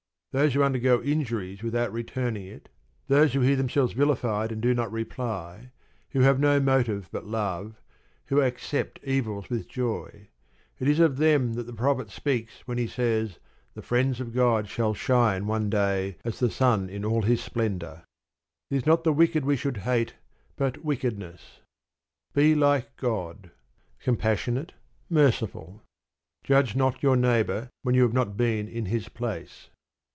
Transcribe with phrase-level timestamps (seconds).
[0.33, 2.69] Those who undergo injuries without returning it,
[3.09, 5.71] those who hear themselves vilified and do not reply,
[6.11, 7.81] who have no motive but love,
[8.27, 10.29] who accept evils with joy;
[10.79, 13.39] it is of them that the prophet speaks when he says
[13.73, 18.03] the friends of God shall shine one day as the sun in all his splendour.
[18.69, 20.13] It is not the wicked we should hate,
[20.55, 21.59] but wickedness.
[22.33, 23.51] Be like God,
[23.99, 24.71] compassionate,
[25.09, 25.81] merciful.
[26.45, 29.67] Judge not your neighbour when you have not been in his place.